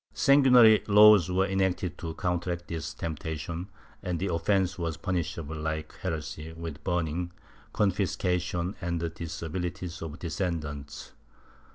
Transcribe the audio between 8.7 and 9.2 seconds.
and the